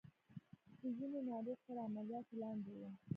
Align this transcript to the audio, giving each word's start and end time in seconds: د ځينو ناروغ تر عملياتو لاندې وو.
د 0.81 0.83
ځينو 0.97 1.19
ناروغ 1.29 1.57
تر 1.67 1.75
عملياتو 1.85 2.35
لاندې 2.43 2.71
وو. 2.79 2.89